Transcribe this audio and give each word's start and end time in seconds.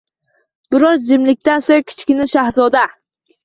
Biroz 0.75 1.03
jimlikdan 1.11 1.67
so‘ng 1.67 1.87
Kichkina 1.95 2.29
shahzoda: 2.35 2.87